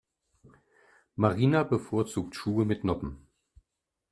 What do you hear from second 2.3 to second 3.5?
Schuhe mit Noppen.